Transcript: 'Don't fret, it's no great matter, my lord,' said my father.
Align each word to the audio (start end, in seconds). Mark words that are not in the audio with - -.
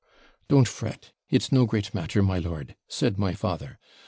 'Don't 0.47 0.67
fret, 0.67 1.11
it's 1.29 1.51
no 1.51 1.67
great 1.67 1.93
matter, 1.93 2.23
my 2.23 2.39
lord,' 2.39 2.75
said 2.87 3.19
my 3.19 3.35
father. 3.35 3.77